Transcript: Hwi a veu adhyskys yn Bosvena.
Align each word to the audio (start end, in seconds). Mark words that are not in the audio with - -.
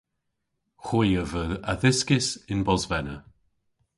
Hwi 0.85 1.07
a 1.21 1.23
veu 1.31 1.51
adhyskys 1.71 2.27
yn 2.51 2.59
Bosvena. 2.67 3.15